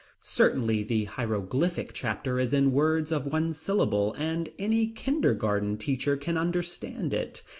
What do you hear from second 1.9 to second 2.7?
chapter is